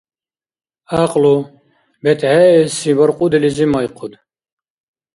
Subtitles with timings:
[0.89, 1.37] ГӀякьлу:
[2.01, 4.13] бетхӀеэси баркьудилизи майхъуд.